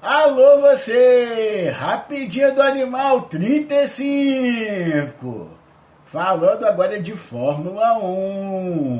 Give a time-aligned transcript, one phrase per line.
[0.00, 5.50] Alô você, rapidinho do animal 35.
[6.06, 8.96] Falando agora de Fórmula 1.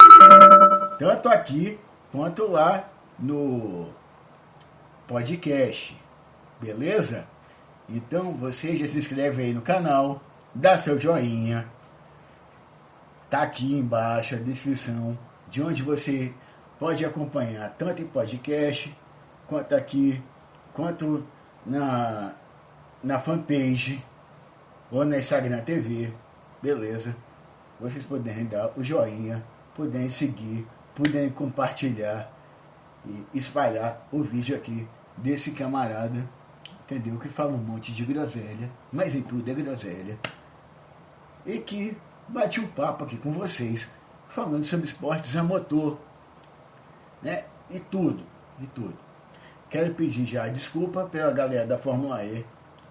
[0.99, 1.79] Tanto aqui
[2.13, 2.85] quanto lá
[3.19, 3.89] no
[5.09, 5.97] podcast.
[6.61, 7.25] Beleza?
[7.89, 10.21] Então você já se inscreve aí no canal,
[10.55, 11.67] dá seu joinha.
[13.31, 15.19] Tá aqui embaixo a descrição
[15.49, 16.35] de onde você
[16.79, 18.95] pode acompanhar tanto em podcast
[19.51, 20.23] quanto aqui,
[20.73, 21.27] quanto
[21.67, 22.33] na,
[23.03, 24.03] na fanpage
[24.91, 26.11] ou na Instagram TV.
[26.63, 27.15] Beleza?
[27.79, 32.33] Vocês puderem dar o joinha, puderem seguir, puderem compartilhar
[33.05, 36.27] e espalhar o vídeo aqui desse camarada
[36.91, 37.19] entendeu?
[37.19, 40.19] Que fala um monte de groselha, mas em tudo é groselha.
[41.47, 41.97] E que
[42.29, 43.89] bate um papo aqui com vocês,
[44.29, 45.99] falando sobre esportes a motor,
[47.23, 47.45] né?
[47.69, 48.25] E tudo,
[48.59, 49.10] e tudo.
[49.71, 52.45] Quero pedir já desculpa pela galera da Fórmula E,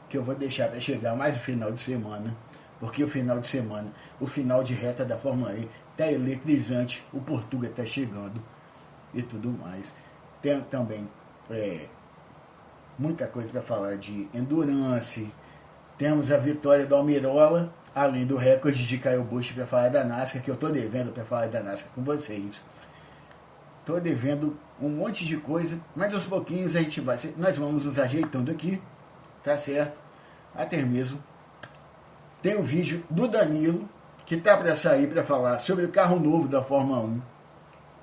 [0.08, 2.34] que eu vou deixar para chegar mais no final de semana,
[2.80, 7.20] porque o final de semana, o final de reta da Fórmula E tá eletrizante, o
[7.20, 8.41] Portuga tá chegando
[9.13, 9.94] e tudo mais.
[10.41, 11.05] Tem também
[11.52, 11.88] é,
[12.98, 15.30] muita coisa para falar de endurance.
[15.98, 20.41] Temos a vitória do Almirola, além do recorde de Caio Bush para falar da NASCAR,
[20.41, 22.64] que eu estou devendo para falar da NASCAR com vocês.
[23.90, 27.98] Estou devendo um monte de coisa, mas aos pouquinhos a gente vai, nós vamos nos
[27.98, 28.79] ajeitando aqui,
[29.43, 29.99] tá certo?
[30.54, 31.20] Até mesmo
[32.40, 33.90] tem o um vídeo do Danilo,
[34.27, 37.21] que tá para sair para falar sobre o carro novo da Fórmula 1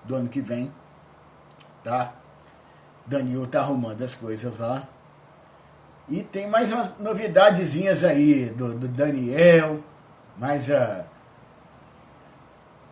[0.06, 0.74] do ano que vem,
[1.84, 2.12] tá?
[3.06, 4.88] Danilo tá arrumando as coisas lá.
[6.08, 9.80] E tem mais umas novidadezinhas aí do, do Daniel,
[10.36, 11.06] mais a,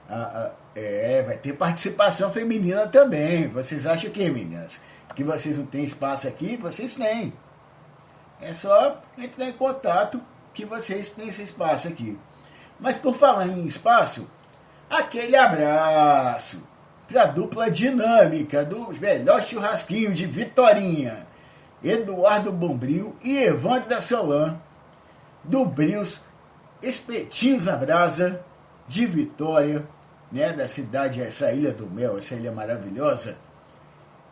[0.09, 3.49] a, a, É, vai ter participação feminina também.
[3.49, 4.81] Vocês acham que, meninas?
[5.15, 6.57] Que vocês não têm espaço aqui?
[6.57, 7.33] Vocês têm.
[8.41, 10.21] É só entrar em contato
[10.53, 12.19] que vocês têm esse espaço aqui.
[12.81, 14.29] Mas por falar em espaço,
[14.91, 16.67] aquele abraço
[17.07, 21.27] para a dupla dinâmica do melhor churrasquinho de Vitorinha,
[21.83, 24.59] Eduardo Bombril e Evandro da Solan,
[25.45, 26.21] do Brios
[26.83, 28.45] Espetinhos na Brasa,
[28.89, 29.87] de Vitória,
[30.35, 33.39] né, da cidade, essa ilha do mel, essa ilha maravilhosa.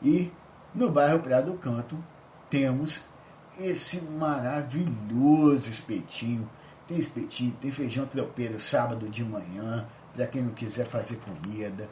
[0.02, 0.30] E
[0.74, 1.96] no bairro Praia do Canto
[2.50, 3.00] temos
[3.58, 6.50] esse maravilhoso espetinho.
[6.86, 11.88] Tem espetinho, tem feijão tropeiro sábado de manhã, para quem não quiser fazer comida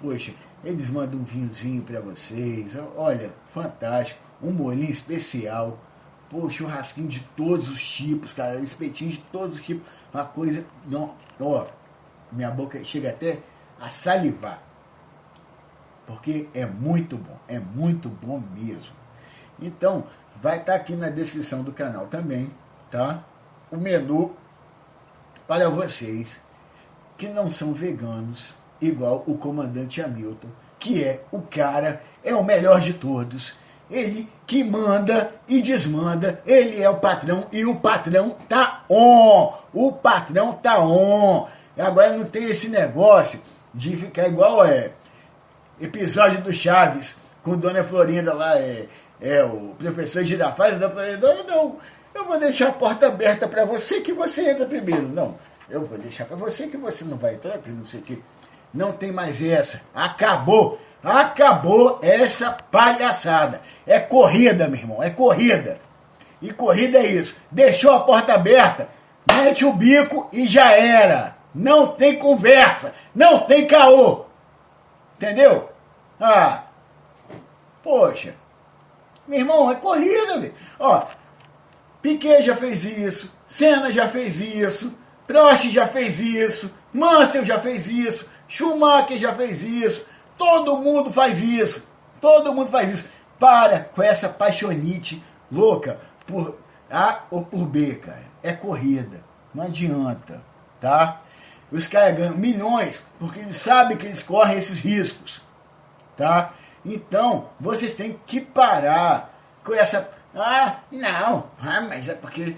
[0.00, 2.76] Poxa, eles mandam um vinhozinho para vocês.
[2.96, 4.20] Olha, fantástico.
[4.42, 5.78] Um molinho especial.
[6.28, 8.60] Pô, churrasquinho de todos os tipos, cara.
[8.60, 9.86] Espetinho de todos os tipos.
[10.12, 10.64] Uma coisa.
[10.86, 11.66] Não, ó,
[12.34, 13.40] minha boca chega até
[13.80, 14.62] a salivar.
[16.06, 17.38] Porque é muito bom.
[17.48, 18.94] É muito bom mesmo.
[19.60, 20.04] Então,
[20.42, 22.50] vai estar tá aqui na descrição do canal também,
[22.90, 23.24] tá?
[23.70, 24.34] O menu
[25.46, 26.40] para vocês
[27.16, 32.80] que não são veganos igual o comandante Hamilton, que é o cara, é o melhor
[32.80, 33.54] de todos.
[33.90, 39.52] Ele que manda e desmanda, ele é o patrão e o patrão tá on.
[39.72, 41.46] O patrão tá on.
[41.76, 43.40] Agora não tem esse negócio
[43.72, 44.92] de ficar igual é
[45.80, 48.86] episódio do Chaves com Dona Florinda lá, é,
[49.20, 51.42] é o professor Girafaz da Florinda.
[51.44, 51.76] Não,
[52.14, 55.08] eu vou deixar a porta aberta para você que você entra primeiro.
[55.08, 55.36] Não,
[55.68, 58.22] eu vou deixar para você que você não vai entrar, que não sei o que.
[58.72, 59.80] Não tem mais essa.
[59.94, 60.80] Acabou.
[61.02, 63.60] Acabou essa palhaçada.
[63.86, 65.02] É corrida, meu irmão.
[65.02, 65.78] É corrida.
[66.40, 67.36] E corrida é isso.
[67.50, 68.88] Deixou a porta aberta,
[69.30, 71.36] mete o bico e já era.
[71.54, 72.92] Não tem conversa.
[73.14, 74.24] Não tem caô.
[75.16, 75.70] Entendeu?
[76.20, 76.64] Ah.
[77.82, 78.34] Poxa.
[79.26, 80.54] Meu irmão, é corrida, velho.
[80.78, 81.06] Ó,
[82.02, 84.92] Piquet já fez isso, Senna já fez isso,
[85.26, 91.42] Prost já fez isso, Mansell já fez isso, Schumacher já fez isso, todo mundo faz
[91.42, 91.82] isso,
[92.20, 93.08] todo mundo faz isso.
[93.38, 96.58] Para com essa paixonite louca por
[96.90, 98.26] A ou por B, cara.
[98.42, 99.24] É corrida,
[99.54, 100.42] não adianta,
[100.80, 101.22] tá?
[101.74, 105.42] Os caras ganham milhões porque eles sabem que eles correm esses riscos,
[106.16, 106.54] tá?
[106.84, 109.34] Então, vocês têm que parar
[109.64, 110.10] com essa.
[110.34, 112.56] Ah, não, ah, mas é porque.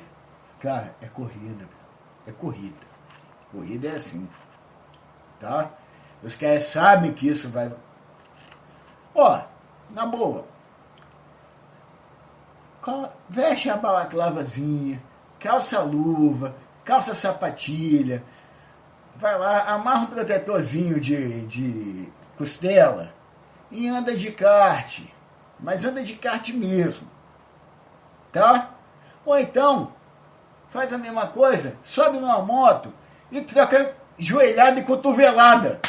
[0.60, 1.68] Cara, é corrida.
[2.26, 2.86] É corrida.
[3.52, 4.28] Corrida é assim
[5.40, 5.70] tá?
[6.22, 7.72] Os caras sabem que isso vai.
[9.14, 9.42] Ó,
[9.90, 10.44] na boa.
[13.28, 15.02] Veste a balaclavazinha,
[15.40, 16.54] calça luva,
[16.84, 18.22] calça sapatilha,
[19.18, 23.12] vai lá, amarra um protetorzinho de, de costela
[23.70, 25.00] e anda de kart.
[25.58, 27.08] mas anda de kart mesmo.
[28.32, 28.70] Tá?
[29.24, 29.92] Ou então,
[30.70, 32.92] faz a mesma coisa, sobe numa moto
[33.30, 35.80] e troca joelhada e cotovelada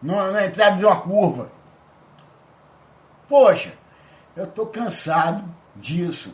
[0.00, 1.50] na entrada de uma curva.
[3.28, 3.72] Poxa,
[4.36, 5.44] eu tô cansado
[5.76, 6.32] disso.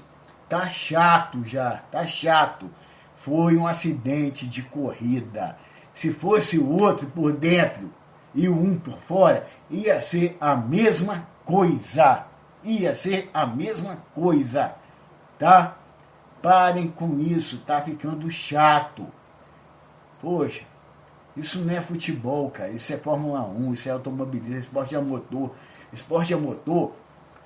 [0.48, 2.70] Tá chato já, tá chato.
[3.16, 5.56] Foi um acidente de corrida.
[5.94, 7.90] Se fosse o outro por dentro
[8.34, 12.26] e o um por fora, ia ser a mesma coisa.
[12.62, 14.74] Ia ser a mesma coisa,
[15.38, 15.76] tá?
[16.42, 19.06] Parem com isso, tá ficando chato.
[20.20, 20.62] Poxa,
[21.36, 22.70] isso não é futebol, cara.
[22.70, 25.52] Isso é Fórmula 1, isso é automobilismo, esporte a motor.
[25.92, 26.92] Esporte a motor,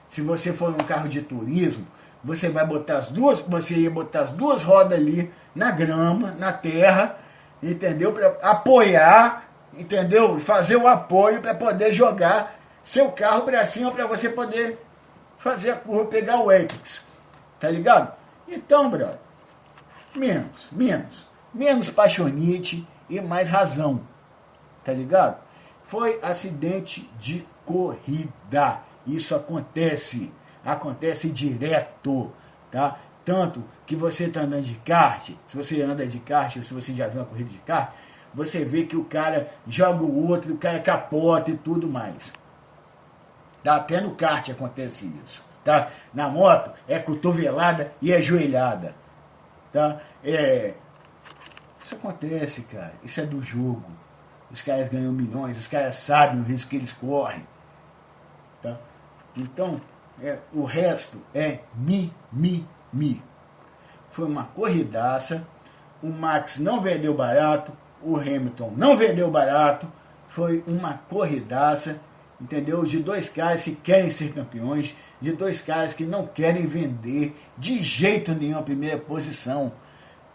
[0.08, 1.86] se você for num carro de turismo,
[2.24, 6.52] você vai botar as duas, você ia botar as duas rodas ali na grama, na
[6.52, 7.18] terra,
[7.62, 8.12] entendeu?
[8.12, 10.38] Para apoiar, entendeu?
[10.40, 14.78] Fazer o apoio para poder jogar seu carro para cima para você poder
[15.38, 17.04] fazer a curva, pegar o apex.
[17.60, 18.14] Tá ligado?
[18.46, 19.18] Então, brother,
[20.14, 24.00] menos, menos, menos paixonite e mais razão.
[24.84, 25.38] Tá ligado?
[25.84, 28.80] Foi acidente de corrida.
[29.06, 30.32] Isso acontece,
[30.64, 32.32] acontece direto,
[32.70, 32.98] tá?
[33.28, 36.94] Tanto que você está andando de kart, se você anda de kart, ou se você
[36.94, 37.92] já viu uma corrida de kart,
[38.32, 42.32] você vê que o cara joga o outro, o cara capota e tudo mais.
[43.62, 43.76] Tá?
[43.76, 45.44] Até no kart acontece isso.
[45.62, 45.90] Tá?
[46.14, 48.94] Na moto é cotovelada e é joelhada.
[49.74, 50.00] Tá?
[50.24, 50.72] É...
[51.82, 52.94] Isso acontece, cara.
[53.04, 53.84] Isso é do jogo.
[54.50, 57.46] Os caras ganham milhões, os caras sabem o risco que eles correm.
[58.62, 58.78] Tá?
[59.36, 59.78] Então,
[60.18, 62.10] é, o resto é mi,
[62.92, 63.22] mi.
[64.10, 65.46] Foi uma corridaça.
[66.02, 69.90] O Max não vendeu barato, o Hamilton não vendeu barato.
[70.28, 72.00] Foi uma corridaça,
[72.40, 72.84] entendeu?
[72.84, 77.82] De dois caras que querem ser campeões, de dois caras que não querem vender de
[77.82, 79.72] jeito nenhum a primeira posição.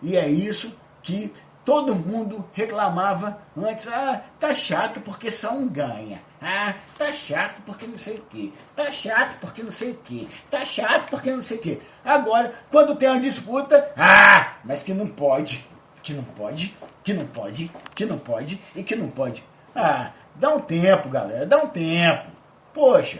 [0.01, 1.31] E é isso que
[1.65, 6.21] todo mundo reclamava antes, ah, tá chato porque só um ganha.
[6.41, 8.51] Ah, tá chato porque não sei o quê.
[8.75, 10.27] Tá chato porque não sei o quê.
[10.49, 11.81] Tá chato porque não sei o quê.
[12.03, 15.65] Agora, quando tem uma disputa, ah, mas que não pode,
[16.01, 19.43] que não pode, que não pode, que não pode e que não pode.
[19.73, 22.29] Ah, dá um tempo, galera, dá um tempo.
[22.73, 23.19] Poxa,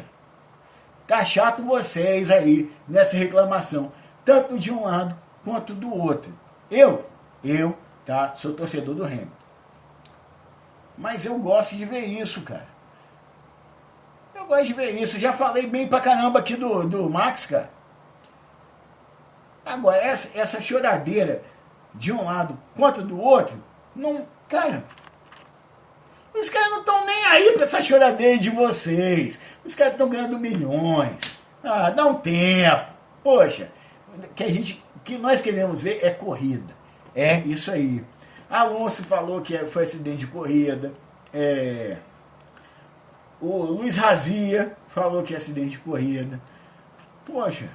[1.08, 3.92] tá chato vocês aí nessa reclamação,
[4.26, 6.34] tanto de um lado quanto do outro.
[6.70, 7.06] Eu,
[7.44, 8.34] eu tá?
[8.36, 9.44] Sou torcedor do Hamilton.
[10.98, 12.68] Mas eu gosto de ver isso, cara.
[14.36, 15.20] Eu gosto de ver isso.
[15.20, 17.70] Já falei bem pra caramba aqui do, do Max, cara.
[19.66, 21.44] Agora, essa, essa choradeira
[21.96, 23.62] de um lado quanto do outro,
[23.96, 24.28] não.
[24.50, 24.84] Cara,
[26.36, 29.40] os caras não estão nem aí pra essa choradeira de vocês.
[29.64, 31.22] Os caras estão ganhando milhões.
[31.64, 32.92] Ah, dá um tempo.
[33.24, 33.72] Poxa,
[34.36, 36.76] que a gente, o que nós queremos ver é corrida.
[37.16, 38.04] É isso aí.
[38.50, 40.94] Alonso falou que foi acidente de corrida.
[41.34, 41.98] É,
[43.42, 46.40] o Luiz Razia falou que é acidente de corrida.
[47.26, 47.70] Poxa.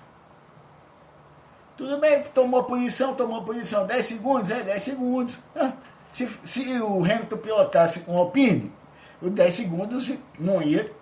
[1.76, 3.86] Tudo bem, tomou punição, tomou punição.
[3.86, 5.38] 10 segundos, é 10 segundos.
[5.54, 5.72] Ah,
[6.10, 8.72] se, se o Hamilton pilotasse com o Alpine,
[9.20, 10.92] os 10 segundos não ia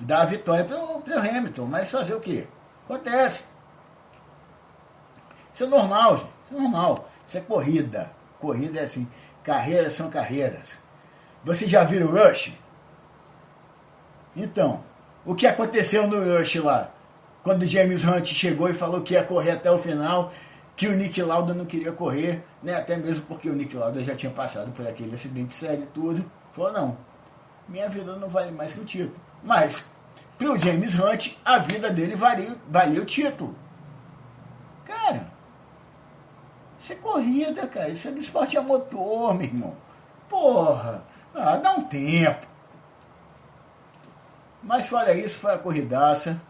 [0.00, 1.66] dar a vitória para o Hamilton.
[1.66, 2.46] Mas fazer o quê?
[2.84, 3.44] Acontece.
[5.52, 6.30] Isso é normal, gente.
[6.46, 7.09] Isso é normal.
[7.30, 8.10] Isso é corrida.
[8.40, 9.08] Corrida é assim.
[9.44, 10.76] Carreiras são carreiras.
[11.44, 12.52] Você já viu o Rush?
[14.34, 14.82] Então,
[15.24, 16.90] o que aconteceu no Rush lá?
[17.44, 20.32] Quando James Hunt chegou e falou que ia correr até o final,
[20.74, 22.74] que o Nick Lauda não queria correr, né?
[22.74, 26.28] até mesmo porque o Nick Lauda já tinha passado por aquele acidente sério e tudo.
[26.52, 26.98] Falou, não,
[27.68, 29.14] minha vida não vale mais que o título.
[29.44, 29.84] Mas,
[30.36, 33.54] para o James Hunt, a vida dele valia, valia o título.
[34.84, 35.38] Cara,
[36.82, 37.90] isso é corrida, cara.
[37.90, 39.76] Isso é do esporte a motor, meu irmão.
[40.28, 42.46] Porra, ah, dá um tempo.
[44.62, 46.40] Mas fora isso, foi a corridaça.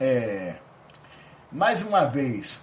[0.00, 0.56] É,
[1.50, 2.60] mais uma vez,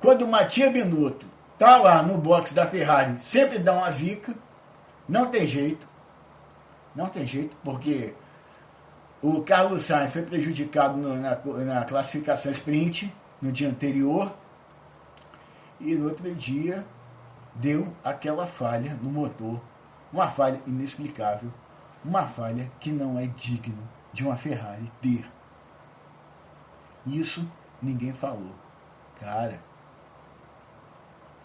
[0.00, 1.26] quando o Matias Binotto
[1.58, 4.34] tá lá no box da Ferrari, sempre dá uma zica.
[5.08, 5.88] Não tem jeito.
[6.94, 8.14] Não tem jeito, porque
[9.22, 14.32] o Carlos Sainz foi prejudicado no, na, na classificação sprint no dia anterior
[15.80, 16.84] e no outro dia
[17.54, 19.60] deu aquela falha no motor,
[20.12, 21.50] uma falha inexplicável,
[22.04, 23.82] uma falha que não é digno
[24.12, 25.24] de uma Ferrari ter.
[27.06, 27.46] Isso
[27.80, 28.52] ninguém falou.
[29.18, 29.58] Cara,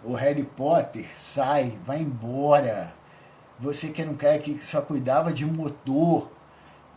[0.03, 2.93] o Harry Potter sai, vai embora.
[3.59, 6.29] Você que era um cara que só cuidava de motor,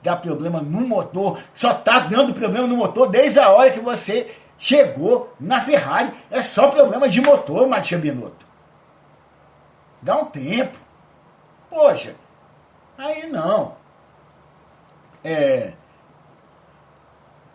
[0.03, 4.35] dá problema no motor, só tá dando problema no motor desde a hora que você
[4.59, 6.13] chegou na Ferrari.
[6.31, 8.47] É só problema de motor, Matia Binotto.
[10.03, 10.77] Dá um tempo.
[11.71, 12.15] Poxa,
[12.97, 13.77] aí não.
[15.25, 15.73] É.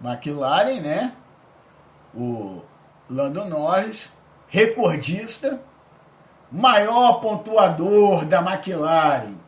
[0.02, 1.16] McLaren, né?
[2.14, 2.62] O
[3.10, 4.12] Lando Norris,
[4.48, 5.60] recordista,
[6.52, 9.43] maior pontuador da McLaren.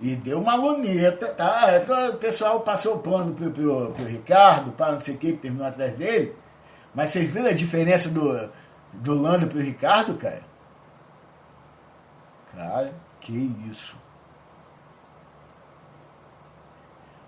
[0.00, 1.76] E deu uma luneta, tá?
[1.76, 5.32] Então, o pessoal passou o plano pro, pro, pro Ricardo, para não sei o que,
[5.32, 6.34] que terminou atrás dele.
[6.94, 8.50] Mas vocês viram a diferença do,
[8.94, 10.42] do Lando pro Ricardo, cara?
[12.54, 13.32] Cara, que
[13.70, 13.96] isso.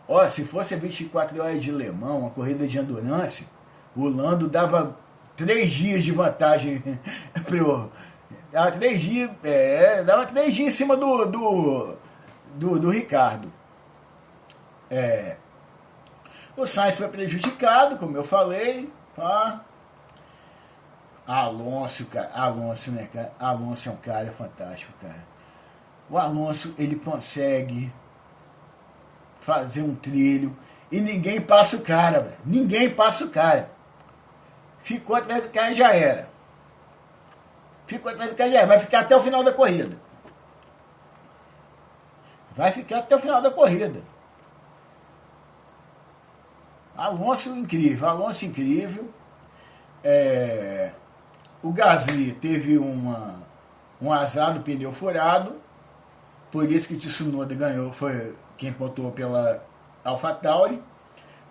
[0.08, 3.46] Ó, se fosse a 24 horas de Le Mans, uma corrida de endurance,
[3.94, 4.96] o Lando dava
[5.36, 6.82] três dias de vantagem
[7.46, 7.90] pro.
[8.50, 9.30] Dava três dias.
[9.44, 11.26] É, dava três dias em cima do.
[11.26, 11.94] do,
[12.54, 13.52] do, do Ricardo.
[14.90, 15.36] É,
[16.56, 18.90] o Sainz foi prejudicado, como eu falei.
[19.16, 19.64] Pá.
[21.26, 22.30] Alonso, cara.
[22.34, 23.32] Alonso, né, cara?
[23.38, 25.24] Alonso é um cara fantástico, cara.
[26.10, 27.92] O Alonso, ele consegue
[29.40, 30.56] fazer um trilho
[30.90, 32.36] e ninguém passa o cara, velho.
[32.44, 33.70] Ninguém passa o cara.
[34.82, 36.28] Ficou atrás do cara e já era.
[37.86, 38.68] Ficou atrás do cara e já era.
[38.68, 39.96] Vai ficar até o final da corrida.
[42.54, 44.02] Vai ficar até o final da corrida.
[46.96, 49.08] Alonso incrível, Alonso incrível.
[50.04, 50.92] É,
[51.62, 53.36] o Gasly teve uma,
[54.00, 55.54] um azar do pneu furado,
[56.50, 59.64] por isso que Tsunoda ganhou, foi quem pontuou pela
[60.04, 60.82] AlphaTauri,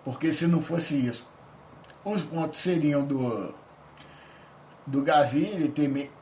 [0.04, 1.26] porque se não fosse isso,
[2.04, 3.54] os pontos seriam do,
[4.86, 5.68] do Gasly, ele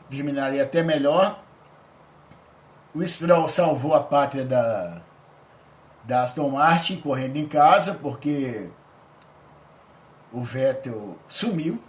[0.08, 1.42] terminaria até melhor.
[2.94, 5.00] O Stroll salvou a pátria da,
[6.04, 8.68] da Aston Martin correndo em casa, porque
[10.32, 11.80] o Vettel sumiu,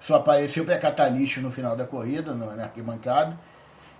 [0.00, 3.38] só apareceu para catar lixo no final da corrida, na arquibancada.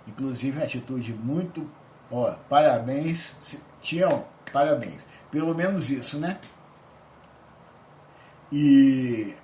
[0.07, 1.69] Inclusive, uma atitude muito.
[2.11, 3.35] Ó, parabéns.
[3.81, 5.05] Tião, parabéns.
[5.31, 6.39] Pelo menos isso, né?
[8.51, 9.35] E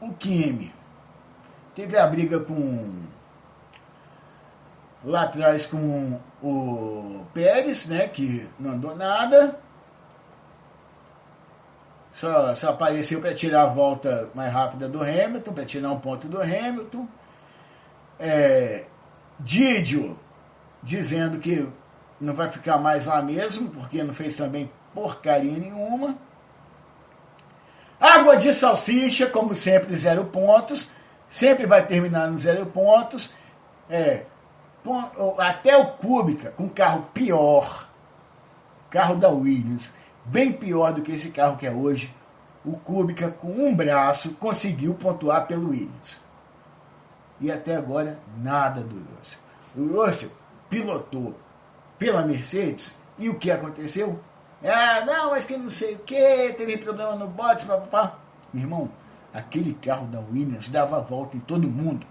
[0.00, 0.72] o Kimi
[1.74, 3.04] teve a briga com
[5.04, 9.58] lá atrás com o Pérez, né, que não andou nada.
[12.12, 16.26] Só, só apareceu para tirar a volta mais rápida do Hamilton, para tirar um ponto
[16.26, 17.06] do Hamilton.
[18.18, 18.84] É,
[19.38, 20.18] Didio
[20.82, 21.66] dizendo que
[22.20, 26.16] não vai ficar mais lá mesmo, porque não fez também porcaria nenhuma.
[27.98, 30.90] Água de salsicha, como sempre, zero pontos.
[31.28, 33.32] Sempre vai terminar no zero pontos.
[33.88, 34.24] É,
[35.38, 37.88] até o Kubica, com carro pior,
[38.88, 39.92] carro da Williams,
[40.24, 42.12] bem pior do que esse carro que é hoje,
[42.64, 46.20] o Kubica, com um braço, conseguiu pontuar pelo Williams.
[47.40, 49.38] E até agora, nada do Russell.
[49.76, 50.30] O Russell
[50.68, 51.34] pilotou
[51.98, 54.20] pela Mercedes e o que aconteceu?
[54.62, 58.18] Ah, não, mas que não sei o que, teve problema no bote, papapá.
[58.52, 58.90] Irmão,
[59.32, 62.06] aquele carro da Williams dava a volta em todo mundo.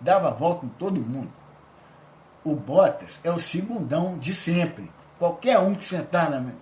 [0.00, 1.32] Dava volta em todo mundo.
[2.44, 4.90] O Bottas é o segundão de sempre.
[5.18, 6.52] Qualquer um que sentar na,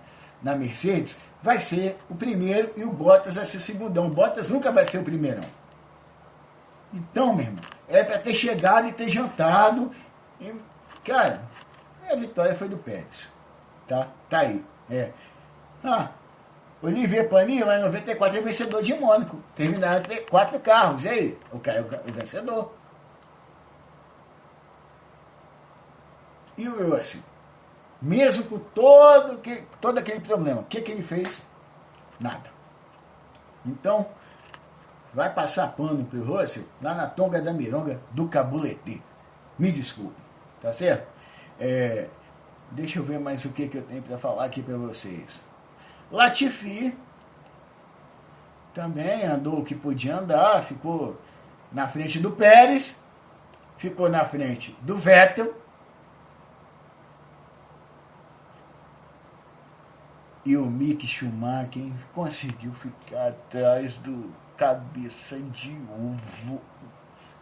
[0.41, 4.07] na Mercedes vai ser o primeiro e o Bottas vai ser o segundão.
[4.07, 5.45] O Bottas nunca vai ser o primeirão.
[6.93, 9.91] Então, meu irmão, é para ter chegado e ter jantado.
[10.39, 10.53] E,
[11.05, 11.41] cara,
[12.09, 13.31] a vitória foi do Pérez.
[13.87, 14.07] Tá?
[14.29, 14.63] Tá aí.
[14.89, 15.11] É.
[15.83, 16.09] Ah,
[16.81, 19.37] Olivier Paninho, lá em 94, é vencedor de Mônaco.
[19.55, 21.03] Terminaram quatro carros.
[21.03, 21.37] E aí?
[21.51, 22.73] O cara é o vencedor.
[26.57, 27.23] E o Rossi?
[28.01, 31.43] Mesmo com todo, que, todo aquele problema, o que, que ele fez?
[32.19, 32.49] Nada.
[33.65, 34.07] Então,
[35.13, 39.01] vai passar pano pro Russell lá na Tonga da Mironga do Cabulete.
[39.57, 40.21] Me desculpe,
[40.61, 41.07] tá certo?
[41.59, 42.07] É,
[42.71, 45.41] deixa eu ver mais o que, que eu tenho para falar aqui para vocês.
[46.11, 46.95] Latifi
[48.73, 51.19] também andou o que podia andar, ficou
[51.71, 52.95] na frente do Pérez,
[53.77, 55.53] ficou na frente do Vettel,
[60.47, 66.61] E o Mick Schumacher conseguiu ficar atrás do cabeça de ovo.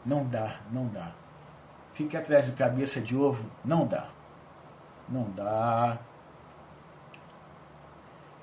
[0.03, 1.11] Não dá, não dá.
[1.93, 4.07] Fica atrás do cabeça de ovo, não dá.
[5.07, 5.99] Não dá.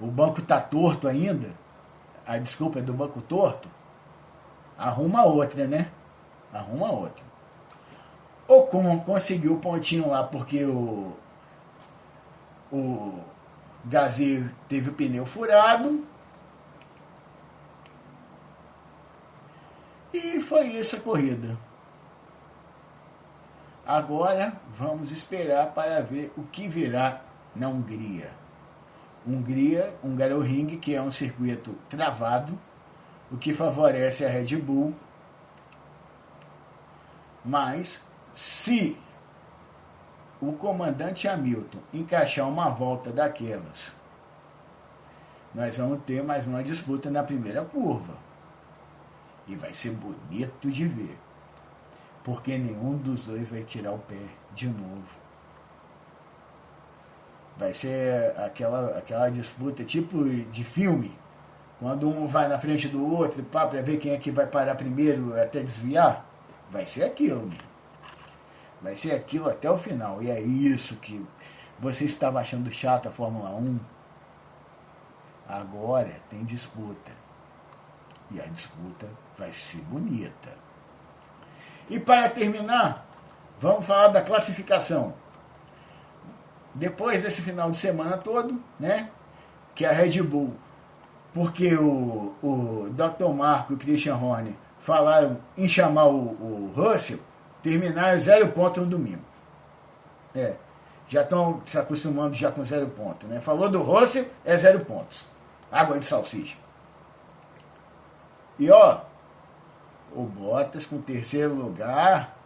[0.01, 1.51] O banco tá torto ainda.
[2.25, 3.69] A desculpa é do banco torto.
[4.79, 5.91] Arruma outra, né?
[6.53, 7.25] Arruma outra.
[8.47, 11.17] O Ocon conseguiu o pontinho lá porque o
[12.71, 13.33] o
[13.85, 16.07] Gazir teve o pneu furado.
[20.13, 21.57] E foi isso a corrida.
[23.85, 27.23] Agora vamos esperar para ver o que virá
[27.55, 28.31] na Hungria.
[29.27, 32.59] Hungria, Hungaroring, que é um circuito travado,
[33.31, 34.95] o que favorece a Red Bull.
[37.45, 38.97] Mas se
[40.43, 43.93] o comandante Hamilton encaixar uma volta daquelas,
[45.55, 48.15] nós vamos ter mais uma disputa na primeira curva.
[49.47, 51.19] E vai ser bonito de ver
[52.25, 54.19] porque nenhum dos dois vai tirar o pé
[54.55, 55.23] de novo.
[57.57, 61.17] Vai ser aquela, aquela disputa tipo de filme,
[61.79, 65.39] quando um vai na frente do outro para ver quem é que vai parar primeiro
[65.41, 66.25] até desviar.
[66.71, 67.72] Vai ser aquilo, mesmo.
[68.83, 70.23] Vai ser aquilo até o final.
[70.23, 71.25] E é isso que
[71.79, 73.79] você estava achando chato a Fórmula 1.
[75.49, 77.13] Agora tem disputa.
[78.31, 79.09] E a disputa
[79.39, 80.51] vai ser bonita.
[81.89, 83.07] E para terminar,
[83.61, 85.15] vamos falar da classificação.
[86.75, 89.11] Depois desse final de semana todo, né?
[89.75, 90.55] Que a Red Bull,
[91.35, 93.29] porque o, o Dr.
[93.35, 97.19] Marco e o Christian Horner falaram em chamar o, o Russell,
[97.63, 99.23] terminaram zero ponto no domingo.
[100.35, 100.57] É,
[101.09, 103.41] já estão se acostumando já com zero ponto, né?
[103.41, 105.25] Falou do Russell, é zero pontos.
[105.71, 106.57] Água de salsicha.
[108.59, 109.01] E ó,
[110.15, 112.37] o Bottas com terceiro lugar.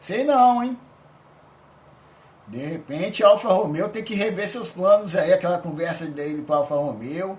[0.00, 0.78] Sei não, hein?
[2.46, 6.52] De repente, a Alfa Romeo tem que rever seus planos aí, aquela conversa dele com
[6.52, 7.38] a Alfa Romeo.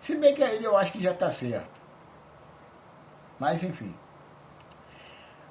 [0.00, 1.78] Se bem que aí eu acho que já está certo.
[3.38, 3.94] Mas enfim.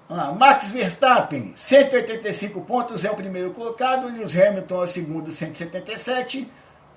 [0.10, 4.08] Ah, Max Verstappen, 185 pontos, é o primeiro colocado.
[4.08, 6.50] Lewis Hamilton é o segundo, 177.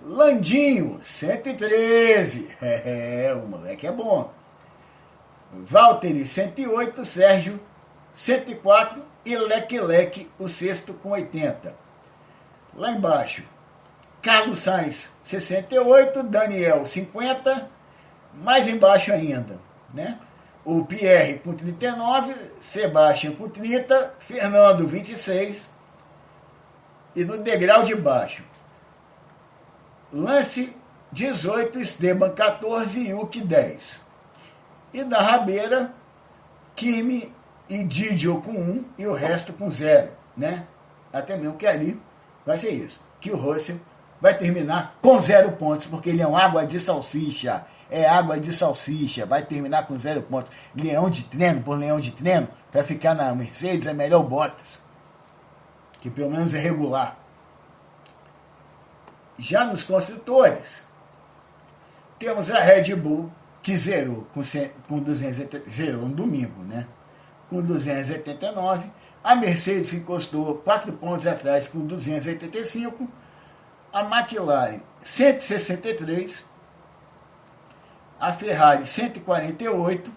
[0.05, 2.49] Landinho, 113.
[2.63, 4.33] É, o moleque é bom.
[5.53, 7.61] Valtteri 108, Sérgio
[8.15, 11.75] 104 e Leclerc o sexto com 80.
[12.75, 13.43] Lá embaixo,
[14.23, 17.69] Carlos Sainz 68, Daniel 50,
[18.35, 19.59] mais embaixo ainda,
[19.93, 20.19] né?
[20.65, 25.69] O Pierre com 39, Sebastião com 30, Fernando 26
[27.15, 28.45] e no degrau de baixo,
[30.13, 30.75] Lance
[31.13, 34.01] 18, Esteban 14 e Yuki 10.
[34.93, 35.93] E da rabeira,
[36.75, 37.33] Kimi
[37.69, 40.11] e Didio com 1 um, e o resto com 0.
[40.37, 40.67] Né?
[41.13, 42.01] Até mesmo que ali
[42.45, 43.01] vai ser isso.
[43.21, 43.79] Que o Russell
[44.21, 47.65] vai terminar com zero pontos, porque ele é um água de salsicha.
[47.91, 50.53] É água de salsicha, vai terminar com zero pontos.
[50.75, 54.81] Leão de treino por leão de treino, para ficar na Mercedes é melhor Bottas,
[56.01, 57.19] que pelo menos é regular.
[59.39, 60.85] Já nos construtores,
[62.19, 64.43] temos a Red Bull que zerou com,
[64.87, 66.87] com 280, zerou no domingo, né?
[67.49, 68.89] Com 289.
[69.23, 73.09] A Mercedes encostou 4 pontos atrás com 285.
[73.93, 76.45] A McLaren 163.
[78.19, 80.13] A Ferrari 148.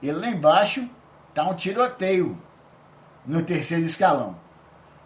[0.00, 0.88] E lá embaixo
[1.28, 2.40] está um tiroteio
[3.26, 4.36] no terceiro escalão.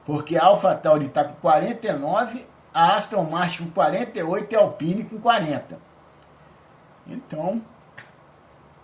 [0.05, 5.21] Porque a AlphaTauri está com 49, a Aston Martin com 48 e a Alpine com
[5.21, 5.79] 40.
[7.07, 7.63] Então,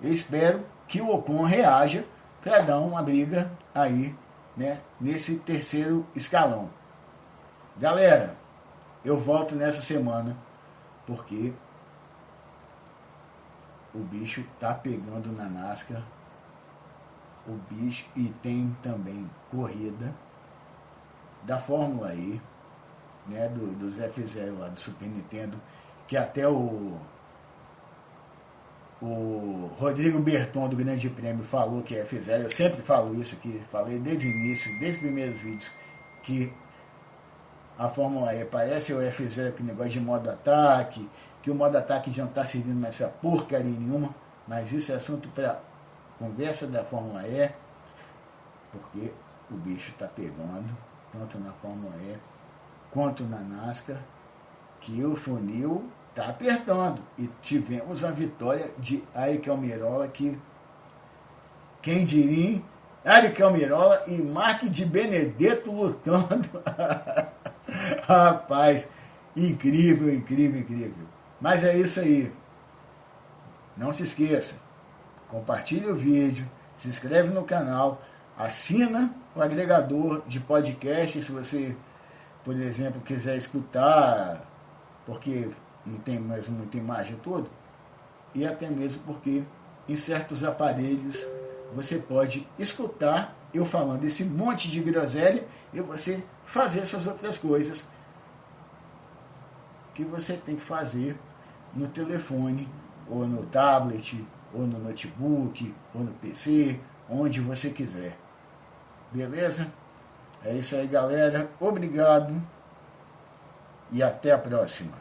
[0.01, 2.05] eu espero que o Ocon reaja
[2.40, 4.14] para dar uma briga aí,
[4.57, 6.71] né, nesse terceiro escalão.
[7.79, 8.35] Galera,
[9.05, 10.37] eu volto nessa semana
[11.07, 11.53] porque
[13.95, 16.03] o bicho tá pegando na NASCAR.
[17.47, 20.12] O bicho e tem também corrida
[21.45, 22.41] da Fórmula E,
[23.29, 25.59] né, do, dos F0 lá do Super Nintendo,
[26.09, 26.99] que até o
[29.01, 33.62] o Rodrigo Berton do Grande Prêmio falou que é F0, eu sempre falo isso aqui,
[33.71, 35.71] falei desde o início, desde os primeiros vídeos,
[36.25, 36.53] que
[37.79, 41.09] a Fórmula E parece o F0 com negócio de modo ataque,
[41.41, 44.12] que o modo ataque já não está servindo mais para porcaria nenhuma,
[44.47, 45.61] mas isso é assunto para
[46.19, 47.51] conversa da Fórmula E,
[48.73, 49.12] porque
[49.51, 50.77] o bicho está pegando,
[51.12, 52.19] tanto na Fórmula E
[52.91, 54.03] quanto na NASCAR,
[54.81, 57.01] que o funil está apertando.
[57.17, 60.38] E tivemos a vitória de Eric Almirola, que
[61.81, 62.62] quem diria,
[63.05, 66.49] Eric Almirola e Mark de Benedetto lutando.
[68.09, 68.88] Rapaz,
[69.37, 71.07] incrível, incrível, incrível.
[71.40, 72.33] Mas é isso aí.
[73.77, 74.57] Não se esqueça,
[75.29, 78.03] compartilhe o vídeo, se inscreve no canal,
[78.37, 81.77] assina o agregador de podcast se você
[82.49, 84.42] por exemplo, quiser escutar,
[85.05, 85.51] porque
[85.85, 87.47] não tem mais muita imagem toda,
[88.35, 89.42] e até mesmo porque
[89.87, 91.29] em certos aparelhos
[91.75, 97.85] você pode escutar eu falando esse monte de groselha e você fazer essas outras coisas
[99.99, 101.19] que você tem que fazer
[101.75, 102.69] no telefone,
[103.09, 106.79] ou no tablet, ou no notebook, ou no PC,
[107.11, 108.17] onde você quiser.
[109.11, 109.67] Beleza?
[110.45, 111.51] É isso aí, galera.
[111.59, 112.41] Obrigado
[113.91, 114.93] e até a próxima.